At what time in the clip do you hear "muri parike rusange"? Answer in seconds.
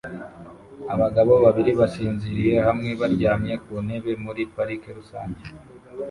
4.23-5.43